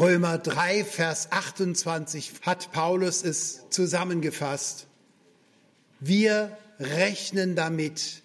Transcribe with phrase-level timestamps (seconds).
[0.00, 4.86] Römer 3, Vers 28 hat Paulus es zusammengefasst.
[6.00, 8.22] Wir rechnen damit,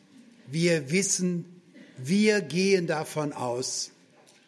[0.47, 1.61] wir wissen,
[1.97, 3.91] wir gehen davon aus,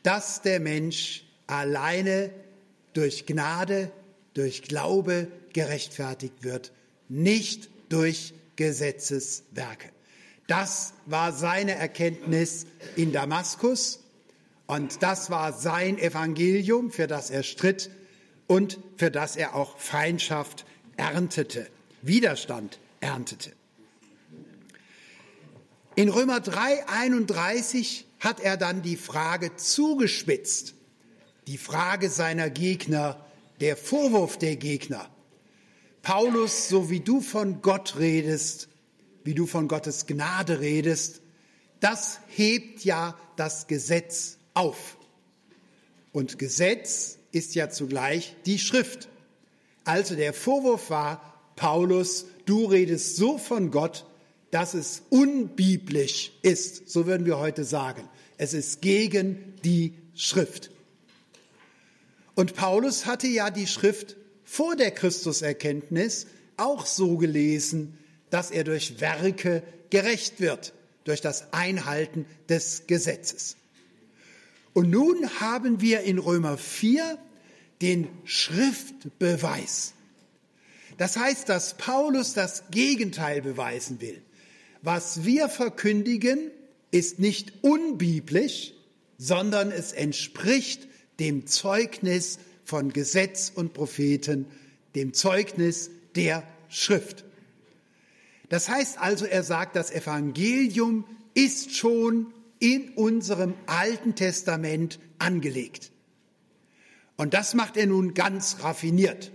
[0.03, 2.29] dass der Mensch alleine
[2.93, 3.91] durch Gnade,
[4.33, 6.71] durch Glaube gerechtfertigt wird,
[7.09, 9.89] nicht durch Gesetzeswerke.
[10.47, 13.99] Das war seine Erkenntnis in Damaskus
[14.67, 17.89] und das war sein Evangelium, für das er stritt
[18.47, 20.65] und für das er auch Feindschaft
[20.97, 21.67] erntete,
[22.01, 23.53] Widerstand erntete.
[25.95, 30.75] In Römer 3, 31 hat er dann die Frage zugespitzt,
[31.47, 33.25] die Frage seiner Gegner,
[33.61, 35.09] der Vorwurf der Gegner.
[36.03, 38.69] Paulus, so wie du von Gott redest,
[39.23, 41.21] wie du von Gottes Gnade redest,
[41.79, 44.97] das hebt ja das Gesetz auf.
[46.11, 49.07] Und Gesetz ist ja zugleich die Schrift.
[49.83, 54.05] Also der Vorwurf war, Paulus, du redest so von Gott,
[54.51, 56.89] dass es unbiblisch ist.
[56.89, 58.09] So würden wir heute sagen.
[58.37, 60.71] Es ist gegen die Schrift.
[62.35, 67.97] Und Paulus hatte ja die Schrift vor der Christuserkenntnis auch so gelesen,
[68.29, 73.57] dass er durch Werke gerecht wird, durch das Einhalten des Gesetzes.
[74.77, 77.17] Und nun haben wir in Römer 4
[77.81, 79.95] den Schriftbeweis.
[80.99, 84.21] Das heißt, dass Paulus das Gegenteil beweisen will.
[84.83, 86.51] Was wir verkündigen,
[86.91, 88.73] ist nicht unbiblisch,
[89.17, 90.87] sondern es entspricht
[91.19, 94.45] dem Zeugnis von Gesetz und Propheten,
[94.93, 97.25] dem Zeugnis der Schrift.
[98.49, 102.27] Das heißt also, er sagt, das Evangelium ist schon
[102.59, 105.91] in unserem Alten Testament angelegt.
[107.15, 109.31] Und das macht er nun ganz raffiniert.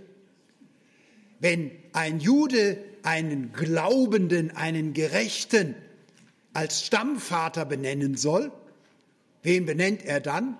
[1.39, 5.75] Wenn ein Jude einen Glaubenden, einen Gerechten
[6.53, 8.51] als Stammvater benennen soll,
[9.41, 10.57] wen benennt er dann?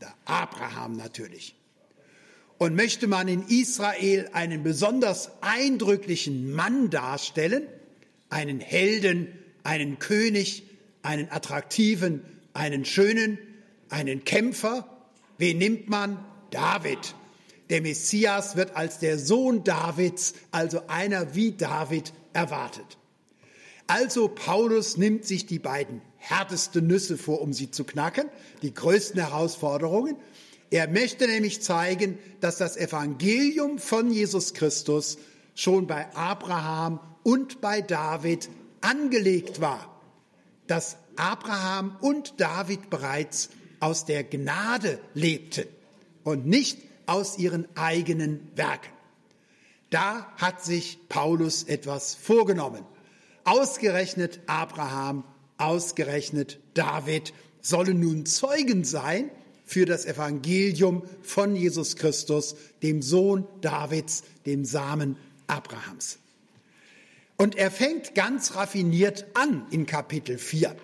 [0.00, 1.54] Der Abraham natürlich.
[2.58, 7.66] Und möchte man in Israel einen besonders eindrücklichen Mann darstellen,
[8.28, 9.28] einen Helden,
[9.62, 10.67] einen König,
[11.08, 13.38] einen attraktiven, einen schönen,
[13.88, 14.86] einen Kämpfer,
[15.38, 16.22] wen nimmt man?
[16.50, 17.14] David.
[17.70, 22.98] Der Messias wird als der Sohn Davids, also einer wie David, erwartet.
[23.86, 28.28] Also Paulus nimmt sich die beiden härtesten Nüsse vor, um sie zu knacken,
[28.60, 30.14] die größten Herausforderungen.
[30.70, 35.16] Er möchte nämlich zeigen, dass das Evangelium von Jesus Christus
[35.54, 38.50] schon bei Abraham und bei David
[38.82, 39.97] angelegt war.
[40.68, 45.66] Dass Abraham und David bereits aus der Gnade lebten
[46.22, 48.92] und nicht aus ihren eigenen Werken.
[49.90, 52.84] Da hat sich Paulus etwas vorgenommen.
[53.44, 55.24] Ausgerechnet Abraham,
[55.56, 59.30] ausgerechnet David sollen nun Zeugen sein
[59.64, 66.18] für das Evangelium von Jesus Christus, dem Sohn Davids, dem Samen Abrahams.
[67.38, 70.76] Und er fängt ganz raffiniert an in Kapitel 4.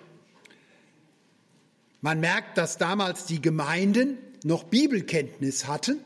[2.01, 5.99] Man merkt, dass damals die Gemeinden noch Bibelkenntnis hatten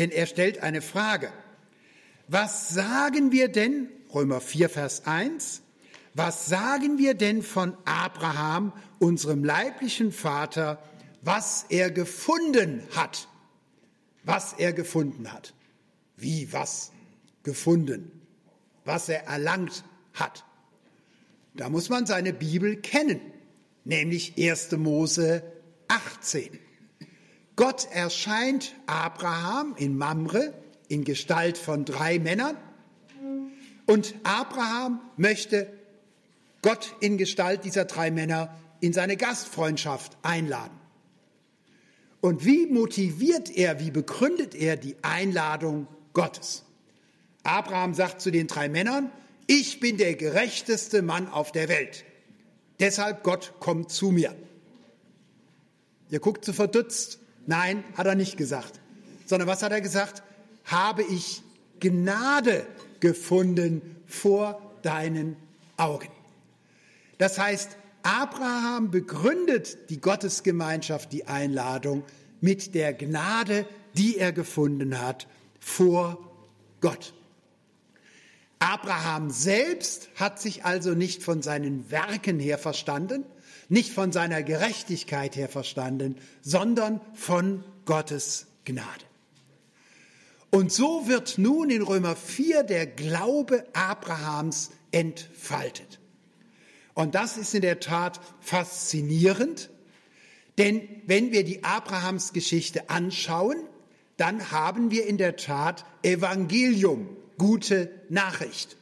[0.00, 1.30] denn er stellt eine Frage.
[2.26, 5.60] Was sagen wir denn, Römer 4, Vers 1,
[6.14, 10.82] was sagen wir denn von Abraham, unserem leiblichen Vater,
[11.20, 13.28] was er gefunden hat?
[14.24, 15.52] Was er gefunden hat.
[16.16, 16.92] Wie was
[17.42, 18.10] gefunden?
[18.84, 20.44] Was er erlangt hat.
[21.54, 23.20] Da muss man seine Bibel kennen,
[23.84, 24.72] nämlich 1.
[24.72, 25.42] Mose
[25.88, 26.58] 18.
[27.56, 30.54] Gott erscheint Abraham in Mamre
[30.88, 32.56] in Gestalt von drei Männern
[33.86, 35.66] und Abraham möchte
[36.62, 40.78] Gott in Gestalt dieser drei Männer in seine Gastfreundschaft einladen.
[42.20, 46.64] Und wie motiviert er, wie begründet er die Einladung Gottes?
[47.42, 49.10] Abraham sagt zu den drei Männern,
[49.46, 52.04] ich bin der gerechteste Mann auf der Welt.
[52.78, 54.34] Deshalb Gott kommt zu mir.
[56.10, 57.18] Ihr guckt so verdutzt.
[57.46, 58.80] Nein, hat er nicht gesagt.
[59.26, 60.22] Sondern was hat er gesagt?
[60.64, 61.42] Habe ich
[61.80, 62.66] Gnade
[63.00, 65.36] gefunden vor deinen
[65.76, 66.08] Augen.
[67.18, 72.04] Das heißt, Abraham begründet die Gottesgemeinschaft, die Einladung
[72.40, 75.26] mit der Gnade, die er gefunden hat
[75.58, 76.18] vor
[76.80, 77.12] Gott.
[78.60, 83.24] Abraham selbst hat sich also nicht von seinen Werken her verstanden,
[83.68, 89.04] nicht von seiner Gerechtigkeit her verstanden, sondern von Gottes Gnade.
[90.50, 96.00] Und so wird nun in Römer 4 der Glaube Abrahams entfaltet.
[96.94, 99.70] Und das ist in der Tat faszinierend,
[100.58, 103.56] denn wenn wir die Abrahamsgeschichte anschauen,
[104.16, 108.76] dann haben wir in der Tat Evangelium, gute Nachricht.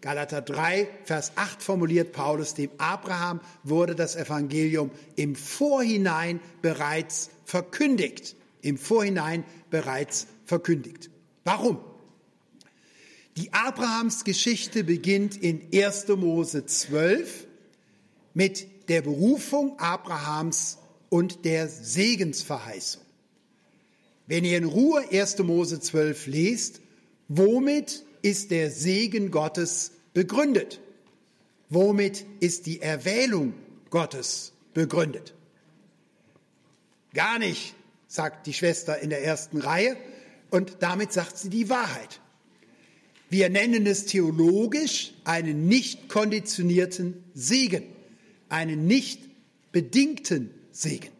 [0.00, 8.34] Galater 3, Vers 8 formuliert Paulus, dem Abraham wurde das Evangelium im Vorhinein bereits verkündigt.
[8.62, 11.08] Im Vorhinein bereits verkündigt.
[11.44, 11.78] Warum?
[13.36, 16.08] Die Abrahamsgeschichte beginnt in 1.
[16.08, 17.46] Mose 12
[18.34, 20.78] mit der Berufung Abrahams
[21.10, 23.02] und der Segensverheißung.
[24.26, 25.38] Wenn ihr in Ruhe 1.
[25.38, 26.80] Mose 12 lest,
[27.28, 30.80] womit ist der Segen Gottes begründet?
[31.68, 33.54] Womit ist die Erwählung
[33.90, 35.34] Gottes begründet?
[37.14, 37.74] Gar nicht,
[38.06, 39.96] sagt die Schwester in der ersten Reihe,
[40.50, 42.20] und damit sagt sie die Wahrheit.
[43.30, 47.84] Wir nennen es theologisch einen nicht konditionierten Segen,
[48.48, 49.20] einen nicht
[49.72, 51.10] bedingten Segen.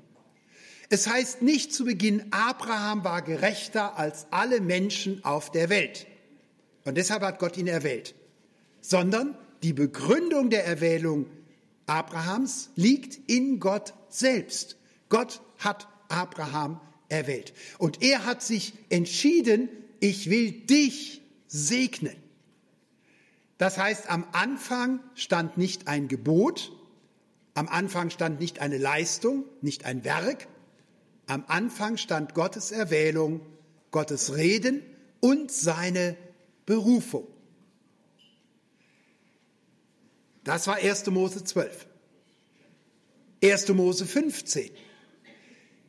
[0.91, 6.07] Es heißt nicht zu Beginn, Abraham war gerechter als alle Menschen auf der Welt.
[6.85, 8.15] Und deshalb hat Gott ihn erwählt.
[8.81, 11.27] Sondern die Begründung der Erwählung
[11.87, 14.77] Abrahams liegt in Gott selbst.
[15.09, 17.53] Gott hat Abraham erwählt.
[17.79, 19.69] Und er hat sich entschieden,
[20.01, 22.17] ich will dich segnen.
[23.57, 26.73] Das heißt, am Anfang stand nicht ein Gebot,
[27.55, 30.47] am Anfang stand nicht eine Leistung, nicht ein Werk,
[31.29, 33.41] am Anfang stand Gottes Erwählung,
[33.91, 34.83] Gottes Reden
[35.21, 36.17] und seine
[36.67, 37.27] Berufung.
[40.45, 41.07] Das war 1.
[41.07, 41.87] Mose 12.
[43.43, 43.69] 1.
[43.69, 44.71] Mose 15.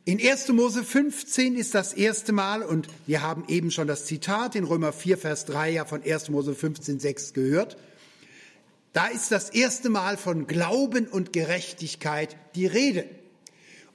[0.04, 0.48] In 1.
[0.48, 4.92] Mose 15 ist das erste Mal, und wir haben eben schon das Zitat in Römer
[4.92, 6.28] 4, Vers 3 ja von 1.
[6.30, 7.76] Mose 15, 6 gehört,
[8.92, 13.06] da ist das erste Mal von Glauben und Gerechtigkeit die Rede.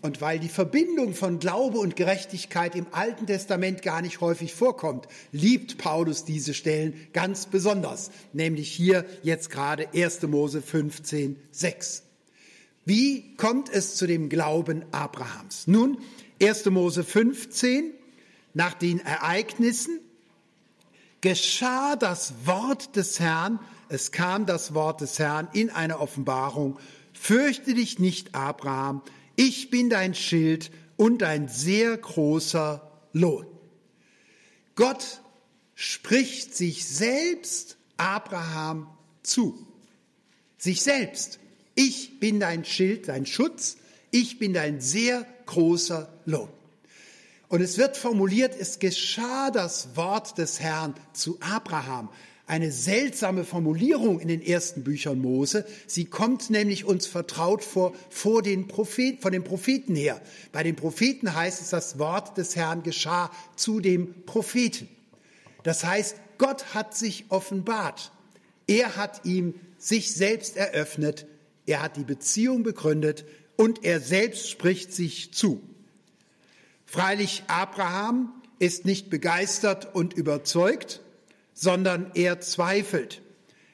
[0.05, 5.07] Und weil die Verbindung von Glaube und Gerechtigkeit im Alten Testament gar nicht häufig vorkommt,
[5.31, 10.21] liebt Paulus diese Stellen ganz besonders, nämlich hier jetzt gerade 1.
[10.27, 12.03] Mose 15, 6.
[12.85, 15.65] Wie kommt es zu dem Glauben Abrahams?
[15.65, 15.97] Nun,
[16.39, 16.65] 1.
[16.65, 17.91] Mose 15,
[18.53, 19.99] nach den Ereignissen
[21.21, 23.59] geschah das Wort des Herrn,
[23.89, 26.77] es kam das Wort des Herrn in einer Offenbarung,
[27.13, 29.01] fürchte dich nicht, Abraham,
[29.35, 33.45] ich bin dein Schild und ein sehr großer Lohn.
[34.75, 35.21] Gott
[35.73, 38.87] spricht sich selbst Abraham
[39.23, 39.67] zu.
[40.57, 41.39] Sich selbst.
[41.75, 43.77] Ich bin dein Schild, dein Schutz.
[44.11, 46.49] Ich bin dein sehr großer Lohn.
[47.47, 52.09] Und es wird formuliert, es geschah das Wort des Herrn zu Abraham
[52.47, 55.65] eine seltsame Formulierung in den ersten Büchern Mose.
[55.87, 60.21] Sie kommt nämlich uns vertraut vor, vor den Propheten, von den Propheten her.
[60.51, 64.87] Bei den Propheten heißt es, das Wort des Herrn geschah zu dem Propheten.
[65.63, 68.11] Das heißt, Gott hat sich offenbart.
[68.67, 71.25] Er hat ihm sich selbst eröffnet.
[71.65, 73.25] Er hat die Beziehung begründet
[73.55, 75.61] und er selbst spricht sich zu.
[76.85, 81.01] Freilich, Abraham ist nicht begeistert und überzeugt,
[81.55, 83.23] sondern er zweifelt.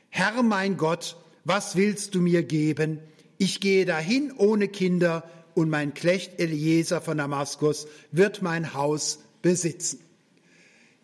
[0.10, 3.00] Herr mein Gott, was willst du mir geben?
[3.38, 5.24] Ich gehe dahin ohne Kinder
[5.56, 10.00] und mein Knecht Eliezer von Damaskus wird mein Haus besitzen.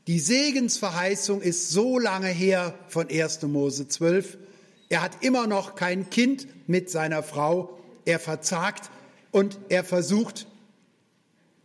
[0.06, 3.42] Die Segensverheißung ist so lange her von 1.
[3.44, 4.38] Mose 12.
[4.88, 7.78] Er hat immer noch kein Kind mit seiner Frau.
[8.06, 8.90] Er verzagt
[9.32, 10.48] und er versucht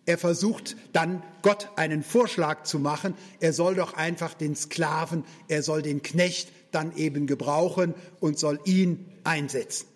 [0.04, 3.14] er versucht dann Gott einen Vorschlag zu machen.
[3.40, 8.58] Er soll doch einfach den Sklaven, er soll den Knecht dann eben gebrauchen und soll
[8.64, 9.86] ihn einsetzen.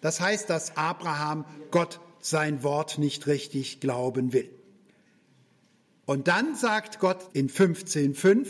[0.00, 4.48] Das heißt, dass Abraham Gott sein Wort nicht richtig glauben will.
[6.06, 8.48] Und dann sagt Gott in 15.5,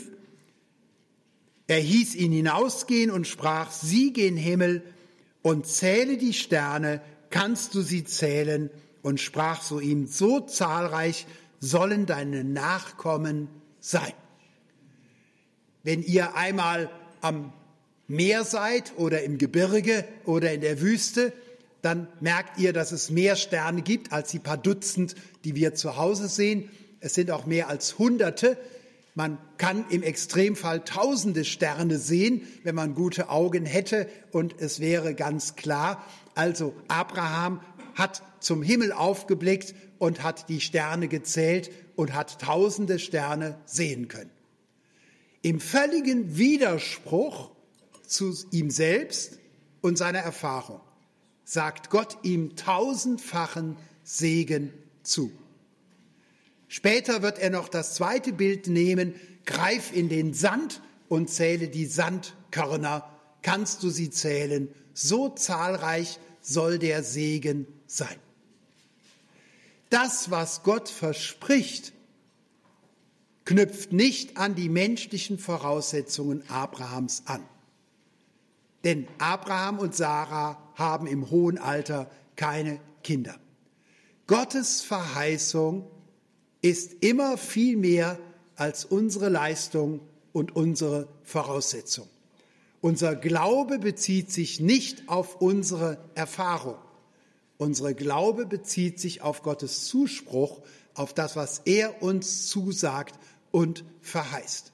[1.67, 4.83] er hieß ihn hinausgehen und sprach, sieh gen Himmel
[5.41, 8.69] und zähle die Sterne, kannst du sie zählen?
[9.03, 11.27] Und sprach zu ihm, so zahlreich
[11.59, 13.47] sollen deine Nachkommen
[13.79, 14.13] sein.
[15.83, 16.89] Wenn ihr einmal
[17.21, 17.53] am
[18.07, 21.31] Meer seid oder im Gebirge oder in der Wüste,
[21.81, 25.97] dann merkt ihr, dass es mehr Sterne gibt als die paar Dutzend, die wir zu
[25.97, 26.69] Hause sehen.
[27.01, 28.57] Es sind auch mehr als Hunderte.
[29.15, 35.13] Man kann im Extremfall tausende Sterne sehen, wenn man gute Augen hätte und es wäre
[35.13, 36.03] ganz klar.
[36.35, 37.59] Also Abraham
[37.95, 44.31] hat zum Himmel aufgeblickt und hat die Sterne gezählt und hat tausende Sterne sehen können.
[45.41, 47.51] Im völligen Widerspruch
[48.07, 49.39] zu ihm selbst
[49.81, 50.79] und seiner Erfahrung
[51.43, 54.73] sagt Gott ihm tausendfachen Segen
[55.03, 55.31] zu.
[56.67, 59.13] Später wird er noch das zweite Bild nehmen,
[59.45, 63.07] greif in den Sand und zähle die Sandkörner.
[63.41, 64.69] Kannst du sie zählen?
[64.93, 68.15] So zahlreich soll der Segen sein.
[69.89, 71.93] Das, was Gott verspricht,
[73.45, 77.43] knüpft nicht an die menschlichen Voraussetzungen Abrahams an.
[78.83, 83.37] Denn Abraham und Sarah haben im hohen Alter keine Kinder.
[84.27, 85.89] Gottes Verheißung
[86.61, 88.17] ist immer viel mehr
[88.55, 89.99] als unsere Leistung
[90.31, 92.07] und unsere Voraussetzung.
[92.81, 96.77] Unser Glaube bezieht sich nicht auf unsere Erfahrung.
[97.63, 100.63] Unsere Glaube bezieht sich auf Gottes Zuspruch,
[100.95, 103.17] auf das, was er uns zusagt
[103.51, 104.73] und verheißt.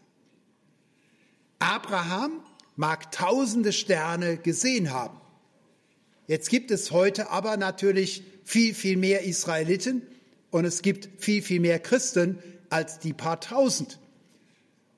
[1.60, 2.42] Abraham
[2.76, 5.22] mag tausende Sterne gesehen haben.
[6.26, 10.02] Jetzt gibt es heute aber natürlich viel, viel mehr Israeliten
[10.50, 12.40] und es gibt viel, viel mehr Christen
[12.72, 14.00] als die paar tausend.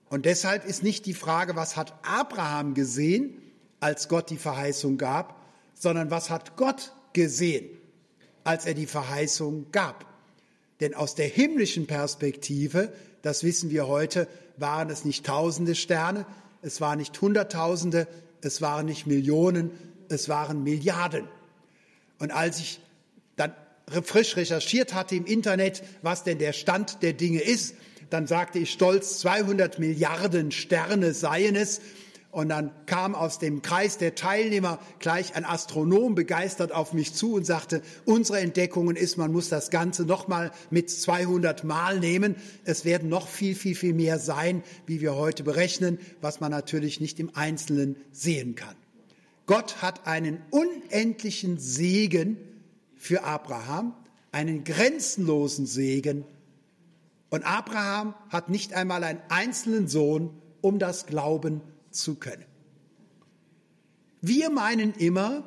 [0.08, 3.42] Und deshalb ist nicht die Frage, was hat Abraham gesehen,
[3.82, 7.81] als Gott die Verheißung gab, sondern was hat Gott gesehen,
[8.44, 10.06] als er die Verheißung gab.
[10.80, 16.26] Denn aus der himmlischen Perspektive, das wissen wir heute, waren es nicht tausende Sterne,
[16.62, 18.08] es waren nicht Hunderttausende,
[18.42, 19.72] es waren nicht Millionen,
[20.10, 21.28] es waren Milliarden.
[22.20, 22.80] Und als ich
[23.36, 23.54] dann
[24.04, 27.76] frisch recherchiert hatte im Internet, was denn der Stand der Dinge ist,
[28.10, 31.82] dann sagte ich stolz, 200 Milliarden Sterne seien es.
[32.32, 37.34] Und dann kam aus dem Kreis der Teilnehmer gleich ein Astronom begeistert auf mich zu
[37.34, 42.38] und sagte, unsere Entdeckungen ist, man muss das Ganze nochmal mit 200 Mal nehmen.
[42.64, 47.02] Es werden noch viel, viel, viel mehr sein, wie wir heute berechnen, was man natürlich
[47.02, 48.76] nicht im Einzelnen sehen kann.
[49.46, 52.38] Gott hat einen unendlichen Segen
[52.96, 53.94] für Abraham,
[54.32, 56.24] einen grenzenlosen Segen.
[57.30, 60.30] Und Abraham hat nicht einmal einen einzelnen Sohn,
[60.62, 62.46] um das Glauben zu können.
[64.22, 65.44] Wir meinen immer,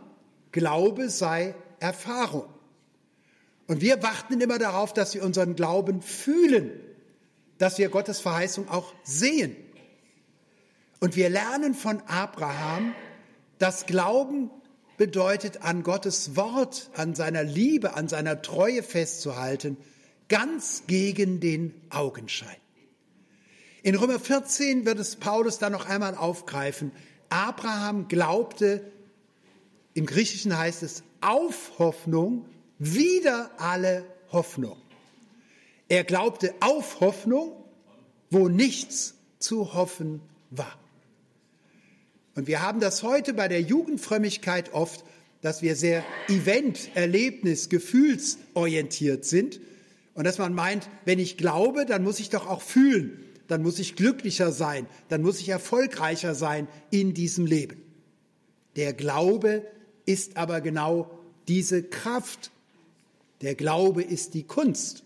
[0.53, 2.49] Glaube sei Erfahrung.
[3.67, 6.71] Und wir warten immer darauf, dass wir unseren Glauben fühlen,
[7.59, 9.57] dass wir Gottes Verheißung auch sehen.
[11.01, 12.95] Und wir lernen von Abraham,
[13.59, 14.51] dass Glauben
[14.97, 19.77] bedeutet, an Gottes Wort, an seiner Liebe, an seiner Treue festzuhalten,
[20.29, 22.57] ganz gegen den Augenschein.
[23.85, 26.91] In Römer 14 wird es Paulus dann noch einmal aufgreifen.
[27.29, 28.91] Abraham glaubte,
[29.93, 32.47] im Griechischen heißt es, auf Hoffnung,
[32.79, 34.79] wieder alle Hoffnung.
[35.89, 37.53] Er glaubte auf Hoffnung,
[38.31, 40.79] wo nichts zu hoffen war.
[42.37, 45.05] Und wir haben das heute bei der Jugendfrömmigkeit oft,
[45.43, 49.61] dass wir sehr event-, erlebnis-, gefühlsorientiert sind
[50.15, 53.79] und dass man meint, wenn ich glaube, dann muss ich doch auch fühlen, dann muss
[53.79, 57.83] ich glücklicher sein, dann muss ich erfolgreicher sein in diesem Leben.
[58.77, 59.67] Der Glaube
[60.07, 61.11] ist aber genau
[61.49, 62.51] diese Kraft.
[63.41, 65.05] Der Glaube ist die Kunst,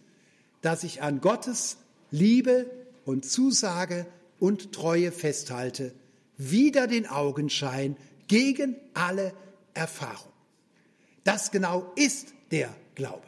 [0.63, 1.79] dass ich an Gottes
[2.11, 2.71] Liebe
[3.05, 4.07] und Zusage
[4.39, 5.93] und Treue festhalte
[6.39, 7.97] wider den Augenschein,
[8.29, 9.35] gegen alle
[9.75, 10.33] Erfahrung.
[11.25, 13.27] Das genau ist der Glaube.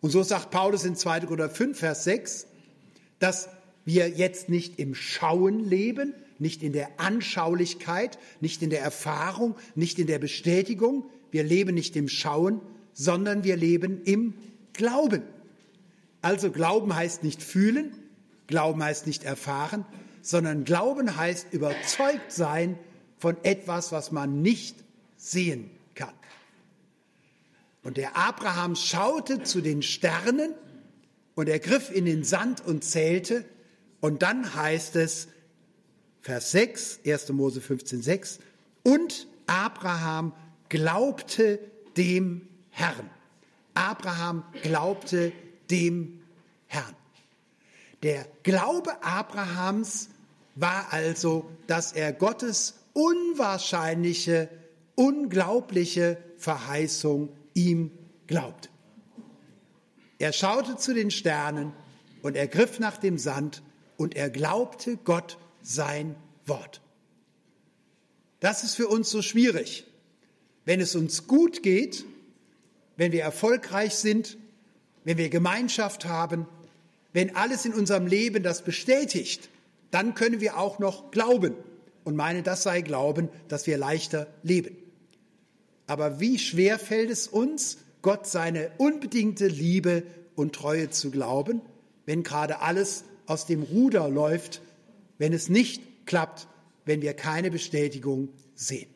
[0.00, 1.20] Und so sagt Paulus in 2.
[1.20, 2.46] Korinther 5, Vers 6,
[3.18, 3.48] dass
[3.84, 9.98] wir jetzt nicht im Schauen leben, nicht in der Anschaulichkeit, nicht in der Erfahrung, nicht
[9.98, 11.04] in der Bestätigung.
[11.30, 12.60] Wir leben nicht im Schauen,
[12.92, 14.34] sondern wir leben im
[14.72, 15.22] Glauben.
[16.22, 17.92] Also Glauben heißt nicht fühlen,
[18.46, 19.84] Glauben heißt nicht erfahren,
[20.22, 22.78] sondern Glauben heißt überzeugt sein
[23.18, 24.76] von etwas, was man nicht
[25.16, 26.14] sehen kann.
[27.82, 30.54] Und der Abraham schaute zu den Sternen
[31.34, 33.44] und er griff in den Sand und zählte.
[34.00, 35.28] Und dann heißt es,
[36.22, 37.30] Vers 6, 1.
[37.30, 38.38] Mose 15, 6,
[38.82, 40.32] und Abraham
[40.68, 41.58] glaubte
[41.96, 43.10] dem Herrn.
[43.74, 45.32] Abraham glaubte
[45.70, 46.20] dem
[46.66, 46.94] Herrn.
[48.02, 50.08] Der Glaube Abrahams
[50.54, 54.48] war also, dass er Gottes unwahrscheinliche,
[54.94, 57.90] unglaubliche Verheißung ihm
[58.26, 58.70] glaubt.
[60.18, 61.72] Er schaute zu den Sternen
[62.22, 63.62] und er griff nach dem Sand
[64.00, 66.16] und er glaubte Gott sein
[66.46, 66.80] Wort.
[68.40, 69.84] Das ist für uns so schwierig.
[70.64, 72.06] Wenn es uns gut geht,
[72.96, 74.38] wenn wir erfolgreich sind,
[75.04, 76.46] wenn wir Gemeinschaft haben,
[77.12, 79.50] wenn alles in unserem Leben das bestätigt,
[79.90, 81.54] dann können wir auch noch glauben
[82.02, 84.78] und meinen, das sei Glauben, dass wir leichter leben.
[85.86, 90.04] Aber wie schwer fällt es uns, Gott seine unbedingte Liebe
[90.36, 91.60] und Treue zu glauben,
[92.06, 94.60] wenn gerade alles aus dem Ruder läuft,
[95.18, 96.48] wenn es nicht klappt,
[96.84, 98.90] wenn wir keine Bestätigung sehen.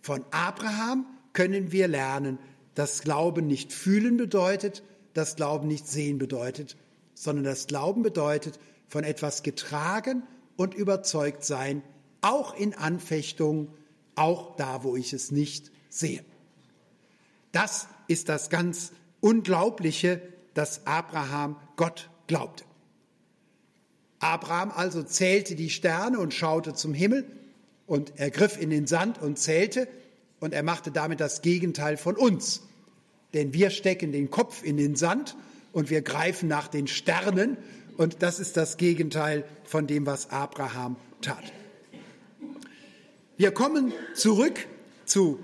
[0.00, 2.38] Von Abraham können wir lernen,
[2.76, 6.76] dass Glauben nicht fühlen bedeutet, dass Glauben nicht sehen bedeutet,
[7.14, 10.22] sondern das Glauben bedeutet, von etwas getragen
[10.56, 11.82] und überzeugt sein,
[12.20, 13.72] auch in Anfechtungen,
[14.14, 16.24] auch da, wo ich es nicht sehe.
[17.50, 20.22] Das ist das ganz Unglaubliche,
[20.54, 22.67] dass Abraham Gott glaubte.
[24.20, 27.24] Abraham also zählte die Sterne und schaute zum Himmel
[27.86, 29.88] und er griff in den Sand und zählte
[30.40, 32.62] und er machte damit das Gegenteil von uns.
[33.34, 35.36] Denn wir stecken den Kopf in den Sand
[35.72, 37.56] und wir greifen nach den Sternen
[37.96, 41.52] und das ist das Gegenteil von dem, was Abraham tat.
[43.36, 44.66] Wir kommen zurück
[45.04, 45.38] zu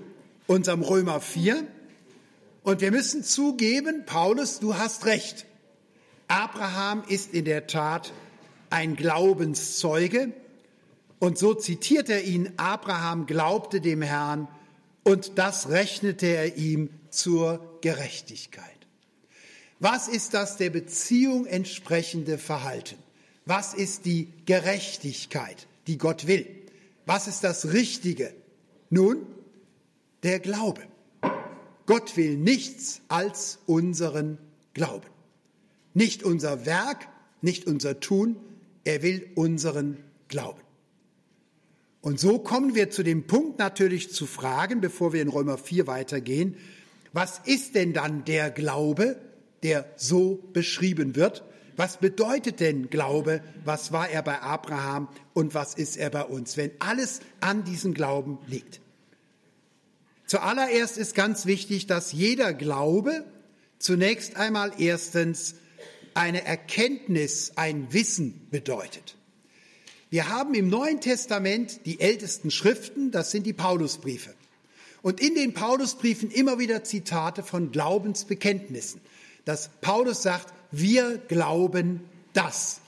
[0.47, 1.63] unserem Römer 4
[2.63, 5.45] und wir müssen zugeben, Paulus, du hast recht.
[6.27, 8.11] Abraham ist in der Tat
[8.75, 10.33] ein Glaubenszeuge
[11.19, 14.49] und so zitiert er ihn, Abraham glaubte dem Herrn
[15.03, 18.65] und das rechnete er ihm zur Gerechtigkeit.
[19.79, 22.97] Was ist das der Beziehung entsprechende Verhalten?
[23.45, 26.45] Was ist die Gerechtigkeit, die Gott will?
[27.05, 28.33] Was ist das Richtige?
[28.89, 29.25] Nun,
[30.23, 30.81] der Glaube.
[31.85, 34.37] Gott will nichts als unseren
[34.73, 35.07] Glauben.
[35.93, 37.07] Nicht unser Werk,
[37.41, 38.35] nicht unser Tun,
[38.85, 39.97] er will unseren
[40.29, 40.61] Glauben.
[42.01, 45.87] Und so kommen wir zu dem Punkt natürlich zu fragen, bevor wir in Römer 4
[45.87, 46.55] weitergehen,
[47.11, 49.17] was ist denn dann der Glaube,
[49.63, 51.43] der so beschrieben wird?
[51.75, 53.41] Was bedeutet denn Glaube?
[53.63, 57.93] Was war er bei Abraham und was ist er bei uns, wenn alles an diesem
[57.93, 58.81] Glauben liegt?
[60.27, 63.25] Zuallererst ist ganz wichtig, dass jeder Glaube
[63.79, 65.55] zunächst einmal erstens
[66.15, 69.15] eine Erkenntnis, ein Wissen bedeutet.
[70.09, 74.33] Wir haben im Neuen Testament die ältesten Schriften, das sind die Paulusbriefe.
[75.01, 79.01] Und in den Paulusbriefen immer wieder Zitate von Glaubensbekenntnissen,
[79.43, 82.01] dass Paulus sagt, wir glauben
[82.33, 82.79] das.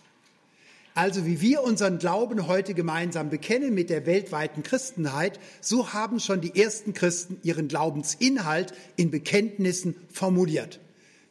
[0.96, 6.42] Also wie wir unseren Glauben heute gemeinsam bekennen mit der weltweiten Christenheit, so haben schon
[6.42, 10.80] die ersten Christen ihren Glaubensinhalt in Bekenntnissen formuliert.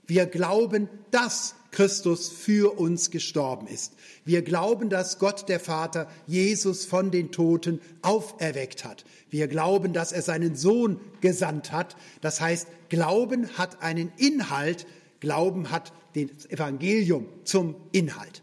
[0.07, 3.93] Wir glauben, dass Christus für uns gestorben ist.
[4.25, 9.05] Wir glauben, dass Gott der Vater Jesus von den Toten auferweckt hat.
[9.29, 11.99] Wir glauben, dass er seinen Sohn gesandt hat.
[12.23, 14.87] Das heißt, Glauben hat einen Inhalt,
[15.21, 18.43] Glauben hat das Evangelium zum Inhalt.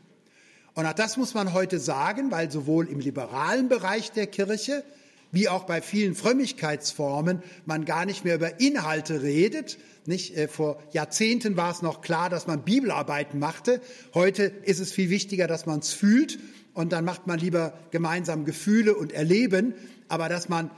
[0.76, 4.84] Und auch das muss man heute sagen, weil sowohl im liberalen Bereich der Kirche
[5.34, 9.80] wie auch bei vielen Frömmigkeitsformen man gar nicht mehr über Inhalte redet.
[10.06, 10.36] Nicht?
[10.38, 13.82] Äh, vor Jahrzehnten war es noch klar, dass man Bibelarbeiten machte.
[14.13, 16.39] Heute ist es viel wichtiger, dass man es fühlt
[16.74, 19.74] und dann macht man lieber gemeinsam Gefühle und Erleben,
[20.08, 20.72] aber dass man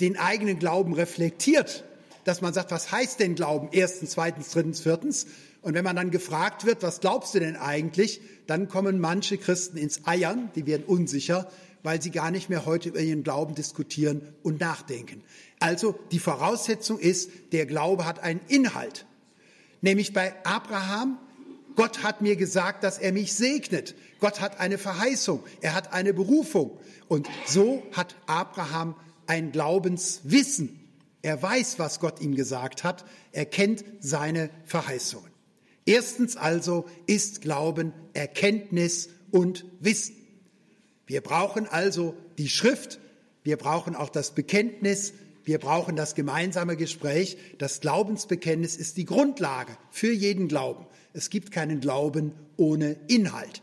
[0.00, 1.84] den eigenen Glauben reflektiert,
[2.24, 3.68] dass man sagt, was heißt denn Glauben?
[3.72, 5.26] Erstens, zweitens, drittens, viertens.
[5.62, 9.76] Und wenn man dann gefragt wird, was glaubst du denn eigentlich, dann kommen manche Christen
[9.76, 11.50] ins Eiern, die werden unsicher,
[11.82, 15.22] weil sie gar nicht mehr heute über ihren Glauben diskutieren und nachdenken.
[15.60, 19.06] Also die Voraussetzung ist, der Glaube hat einen Inhalt.
[19.80, 21.18] Nämlich bei Abraham,
[21.76, 23.94] Gott hat mir gesagt, dass er mich segnet.
[24.18, 26.78] Gott hat eine Verheißung, er hat eine Berufung.
[27.06, 30.80] Und so hat Abraham ein Glaubenswissen.
[31.22, 33.04] Er weiß, was Gott ihm gesagt hat.
[33.32, 35.30] Er kennt seine Verheißungen.
[35.84, 40.17] Erstens also ist Glauben Erkenntnis und Wissen.
[41.08, 43.00] Wir brauchen also die Schrift,
[43.42, 47.38] wir brauchen auch das Bekenntnis, wir brauchen das gemeinsame Gespräch.
[47.56, 50.84] Das Glaubensbekenntnis ist die Grundlage für jeden Glauben.
[51.14, 53.62] Es gibt keinen Glauben ohne Inhalt.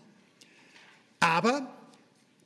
[1.19, 1.71] Aber,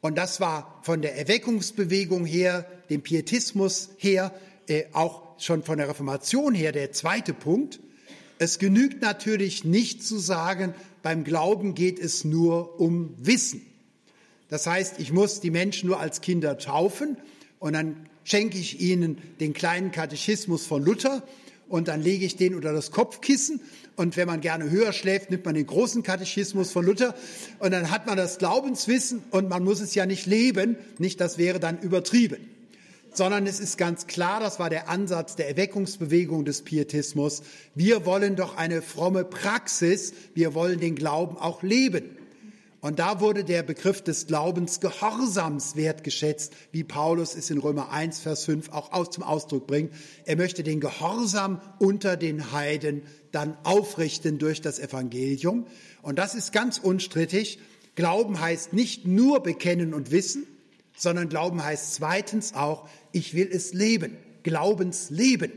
[0.02, 4.34] und das war von der Erweckungsbewegung her, dem Pietismus her,
[4.68, 7.80] äh, auch schon von der Reformation her der zweite Punkt,
[8.38, 13.69] es genügt natürlich nicht zu sagen, beim Glauben geht es nur um Wissen.
[14.50, 17.18] Das heißt, ich muss die Menschen nur als Kinder taufen
[17.60, 21.24] und dann schenke ich ihnen den kleinen Katechismus von Luther
[21.68, 23.62] und dann lege ich den unter das Kopfkissen.
[23.96, 27.16] Und wenn man gerne höher schläft, nimmt man den großen Katechismus von Luther.
[27.60, 31.38] Und dann hat man das Glaubenswissen und man muss es ja nicht leben, nicht das
[31.38, 32.38] wäre dann übertrieben.
[33.14, 37.42] sondern es ist ganz klar, das war der Ansatz der Erweckungsbewegung des Pietismus,
[37.76, 42.19] wir wollen doch eine fromme Praxis, wir wollen den Glauben auch leben.
[42.82, 48.22] Und da wurde der Begriff des Glaubens Gehorsams wertgeschätzt, wie Paulus es in Römer 1,
[48.22, 49.94] Vers 5 auch aus, zum Ausdruck bringt.
[50.26, 55.68] Er möchte den Gehorsam unter den Heiden dann aufrichten durch das Evangelium.
[56.02, 57.60] Und das ist ganz unstrittig.
[57.96, 60.48] Glauben heißt nicht nur bekennen und wissen,
[60.96, 64.16] sondern Glauben heißt zweitens auch, ich will es leben.
[64.44, 65.52] Glaubensleben,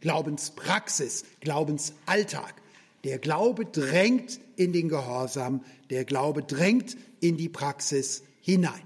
[0.00, 2.54] Glaubenspraxis, Glaubensalltag.
[3.04, 8.82] Der Glaube drängt in den Gehorsam, der Glaube drängt in die Praxis hinein.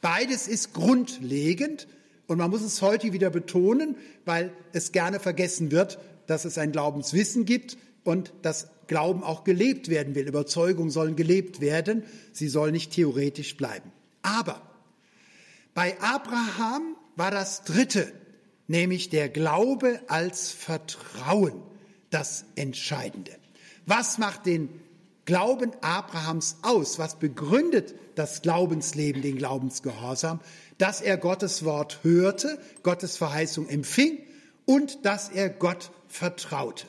[0.00, 1.86] Beides ist grundlegend
[2.26, 6.72] und man muss es heute wieder betonen, weil es gerne vergessen wird, dass es ein
[6.72, 10.26] Glaubenswissen gibt und dass Glauben auch gelebt werden will.
[10.26, 13.92] Überzeugungen sollen gelebt werden, sie sollen nicht theoretisch bleiben.
[14.22, 14.62] Aber
[15.74, 18.12] bei Abraham war das Dritte,
[18.68, 21.62] nämlich der Glaube als Vertrauen,
[22.10, 23.32] das Entscheidende.
[23.86, 24.68] Was macht den
[25.24, 26.98] Glauben Abrahams aus?
[26.98, 30.40] Was begründet das Glaubensleben, den Glaubensgehorsam?
[30.78, 34.18] Dass er Gottes Wort hörte, Gottes Verheißung empfing
[34.64, 36.86] und dass er Gott vertraute.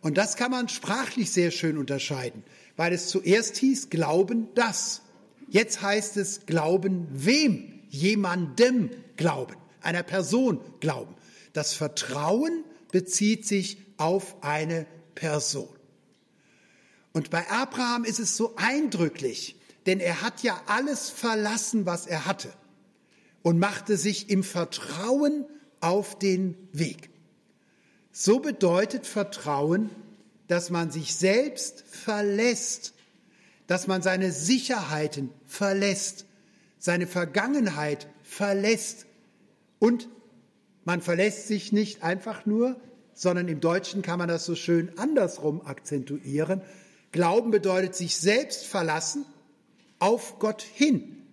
[0.00, 2.42] Und das kann man sprachlich sehr schön unterscheiden,
[2.76, 5.02] weil es zuerst hieß, glauben das.
[5.48, 7.80] Jetzt heißt es, glauben wem?
[7.90, 11.14] Jemandem glauben, einer Person glauben.
[11.52, 15.68] Das Vertrauen bezieht sich auf eine Person.
[17.12, 22.26] Und bei Abraham ist es so eindrücklich, denn er hat ja alles verlassen, was er
[22.26, 22.52] hatte
[23.42, 25.44] und machte sich im Vertrauen
[25.80, 27.10] auf den Weg.
[28.12, 29.90] So bedeutet Vertrauen,
[30.46, 32.94] dass man sich selbst verlässt,
[33.66, 36.26] dass man seine Sicherheiten verlässt,
[36.78, 39.06] seine Vergangenheit verlässt
[39.78, 40.08] und
[40.84, 42.80] man verlässt sich nicht einfach nur,
[43.14, 46.62] sondern im Deutschen kann man das so schön andersrum akzentuieren.
[47.12, 49.24] Glauben bedeutet sich selbst verlassen
[49.98, 51.26] auf Gott hin,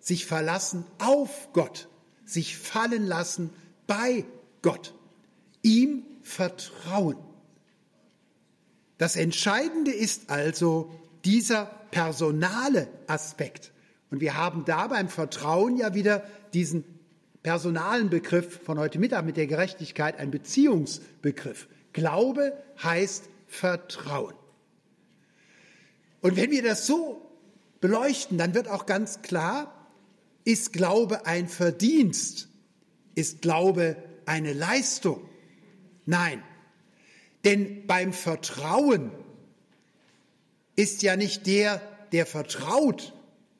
[0.00, 1.88] sich verlassen auf Gott,
[2.24, 3.50] sich fallen lassen
[3.86, 4.24] bei
[4.62, 4.94] Gott,
[5.62, 7.16] ihm vertrauen.
[8.98, 10.90] Das Entscheidende ist also
[11.24, 13.72] dieser personale Aspekt.
[14.10, 16.84] Und wir haben da beim Vertrauen ja wieder diesen
[17.46, 21.68] personalen Begriff von heute Mittag mit der Gerechtigkeit, ein Beziehungsbegriff.
[21.92, 24.34] Glaube heißt Vertrauen.
[26.20, 27.24] Und wenn wir das so
[27.80, 29.92] beleuchten, dann wird auch ganz klar,
[30.42, 32.48] ist Glaube ein Verdienst?
[33.14, 35.20] Ist Glaube eine Leistung?
[36.04, 36.42] Nein.
[37.44, 39.12] Denn beim Vertrauen
[40.74, 41.80] ist ja nicht der,
[42.10, 43.14] der vertraut,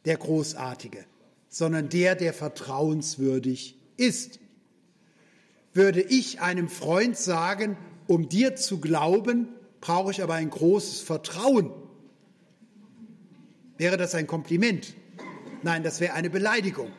[0.07, 1.05] der Großartige,
[1.49, 4.41] sondern der, der vertrauenswürdig ist.
[5.73, 9.49] Würde ich einem Freund sagen, um dir zu glauben,
[9.81, 11.73] brauche ich aber ein großes Vertrauen,
[13.79, 14.95] wäre das ein Kompliment?
[15.63, 16.91] Nein, das wäre eine Beleidigung.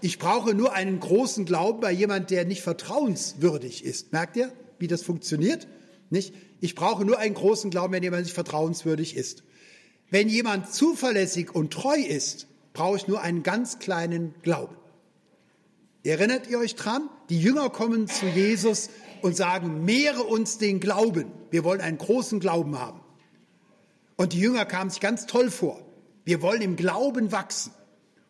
[0.00, 4.12] Ich brauche nur einen großen Glauben bei jemand, der nicht vertrauenswürdig ist.
[4.12, 5.66] Merkt ihr, wie das funktioniert?
[6.10, 6.34] Nicht?
[6.60, 9.42] Ich brauche nur einen großen Glauben, wenn jemand nicht vertrauenswürdig ist.
[10.10, 14.76] Wenn jemand zuverlässig und treu ist, brauche ich nur einen ganz kleinen Glauben.
[16.06, 17.08] Erinnert ihr euch dran?
[17.30, 18.90] Die Jünger kommen zu Jesus
[19.22, 21.32] und sagen, mehre uns den Glauben.
[21.50, 23.00] Wir wollen einen großen Glauben haben.
[24.14, 25.84] Und die Jünger kamen sich ganz toll vor.
[26.24, 27.72] Wir wollen im Glauben wachsen.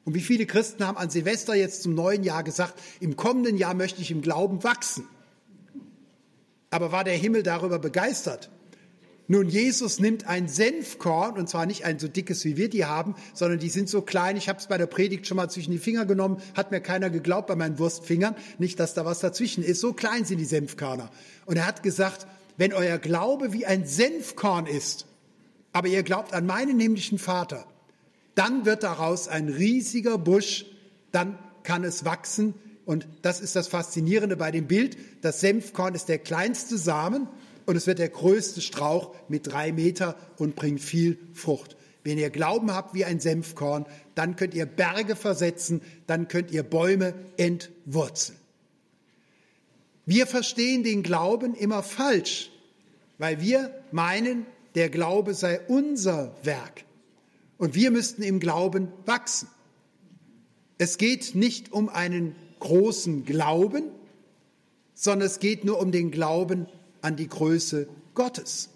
[0.07, 3.75] Und wie viele Christen haben an Silvester jetzt zum neuen Jahr gesagt, im kommenden Jahr
[3.75, 5.07] möchte ich im Glauben wachsen.
[6.71, 8.51] Aber war der Himmel darüber begeistert?
[9.29, 13.17] Nun, Jesus nimmt ein Senfkorn, und zwar nicht ein so dickes, wie wir die haben,
[13.35, 14.37] sondern die sind so klein.
[14.37, 17.11] Ich habe es bei der Predigt schon mal zwischen die Finger genommen, hat mir keiner
[17.11, 18.37] geglaubt bei meinen Wurstfingern.
[18.59, 19.81] Nicht, dass da was dazwischen ist.
[19.81, 21.11] So klein sind die Senfkörner.
[21.45, 25.07] Und er hat gesagt, wenn euer Glaube wie ein Senfkorn ist,
[25.73, 27.67] aber ihr glaubt an meinen himmlischen Vater,
[28.37, 30.67] dann wird daraus ein riesiger Busch,
[31.11, 32.55] dann kann es wachsen.
[32.85, 34.97] Und das ist das Faszinierende bei dem Bild.
[35.23, 37.27] Das Senfkorn ist der kleinste Samen
[37.66, 41.76] und es wird der größte Strauch mit drei Meter und bringt viel Frucht.
[42.05, 46.62] Wenn ihr Glauben habt wie ein Senfkorn, dann könnt ihr Berge versetzen, dann könnt ihr
[46.62, 48.38] Bäume entwurzeln.
[50.05, 52.52] Wir verstehen den Glauben immer falsch,
[53.18, 56.85] weil wir meinen, der Glaube sei unser Werk
[57.59, 59.48] und wir müssten im Glauben wachsen.
[60.79, 63.85] Es geht nicht um einen großen Glauben,
[64.94, 66.66] sondern es geht nur um den Glauben
[67.07, 68.69] an die Größe Gottes.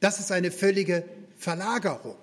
[0.00, 1.04] Das ist eine völlige
[1.36, 2.16] Verlagerung.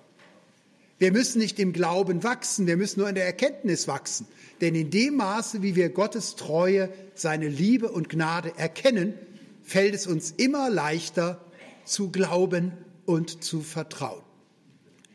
[0.98, 4.26] Wir müssen nicht im Glauben wachsen, wir müssen nur in der Erkenntnis wachsen.
[4.60, 9.14] Denn in dem Maße, wie wir Gottes Treue, seine Liebe und Gnade erkennen,
[9.62, 11.40] fällt es uns immer leichter
[11.84, 12.72] zu glauben
[13.04, 14.24] und zu vertrauen.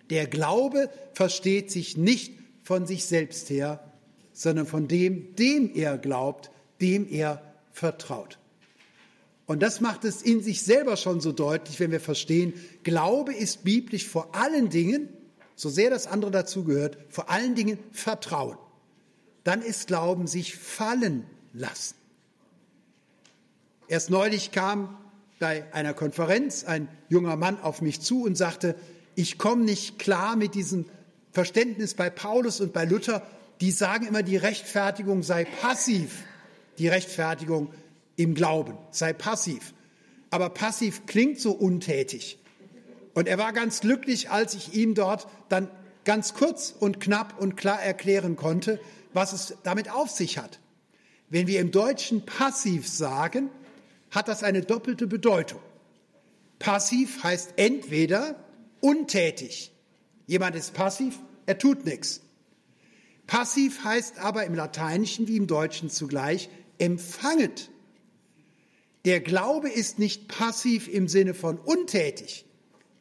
[0.09, 3.83] Der Glaube versteht sich nicht von sich selbst her,
[4.31, 6.49] sondern von dem, dem er glaubt,
[6.79, 7.41] dem er
[7.73, 8.37] vertraut.
[9.51, 13.65] Und das macht es in sich selber schon so deutlich, wenn wir verstehen, Glaube ist
[13.65, 15.09] biblisch vor allen Dingen,
[15.57, 18.57] so sehr das andere dazugehört, vor allen Dingen Vertrauen.
[19.43, 21.95] Dann ist Glauben sich fallen lassen.
[23.89, 24.97] Erst neulich kam
[25.37, 28.75] bei einer Konferenz ein junger Mann auf mich zu und sagte,
[29.15, 30.85] ich komme nicht klar mit diesem
[31.33, 33.27] Verständnis bei Paulus und bei Luther.
[33.59, 36.23] Die sagen immer, die Rechtfertigung sei passiv.
[36.77, 37.73] Die Rechtfertigung
[38.15, 39.73] im Glauben sei passiv.
[40.29, 42.39] Aber passiv klingt so untätig.
[43.13, 45.69] Und er war ganz glücklich, als ich ihm dort dann
[46.05, 48.79] ganz kurz und knapp und klar erklären konnte,
[49.13, 50.59] was es damit auf sich hat.
[51.29, 53.49] Wenn wir im Deutschen passiv sagen,
[54.11, 55.61] hat das eine doppelte Bedeutung.
[56.59, 58.35] Passiv heißt entweder
[58.81, 59.71] untätig.
[60.27, 62.21] Jemand ist passiv, er tut nichts.
[63.25, 67.70] Passiv heißt aber im Lateinischen wie im Deutschen zugleich empfangend.
[69.05, 72.45] Der Glaube ist nicht passiv im Sinne von untätig,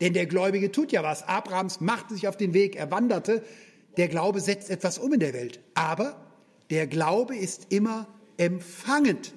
[0.00, 1.22] denn der Gläubige tut ja was.
[1.24, 3.44] Abrahams machte sich auf den Weg, er wanderte.
[3.96, 5.60] Der Glaube setzt etwas um in der Welt.
[5.74, 6.24] Aber
[6.70, 8.08] der Glaube ist immer
[8.38, 9.34] empfangend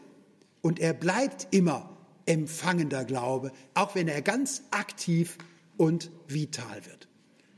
[0.62, 5.38] und er bleibt immer empfangender Glaube, auch wenn er ganz aktiv
[5.76, 7.10] und vital wird.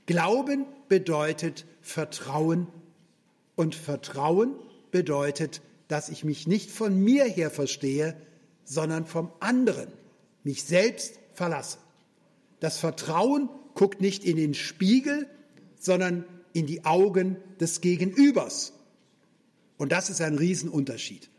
[0.07, 2.67] Glauben bedeutet Vertrauen
[3.55, 4.55] und Vertrauen
[4.91, 8.15] bedeutet, dass ich mich nicht von mir her verstehe,
[8.65, 9.87] sondern vom anderen,
[10.43, 11.77] mich selbst verlasse.
[12.59, 15.27] Das Vertrauen guckt nicht in den Spiegel,
[15.79, 18.73] sondern in die Augen des Gegenübers.
[19.77, 21.29] Und das ist ein Riesenunterschied.